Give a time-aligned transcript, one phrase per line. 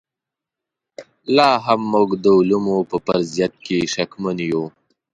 [1.35, 4.63] لاهم موږ د علومو په فرضیت کې شکمن یو.